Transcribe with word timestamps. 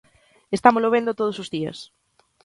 Estámolo 0.57 0.93
vendo 0.95 1.17
todos 1.19 1.35
os 1.43 1.51
días. 1.55 1.77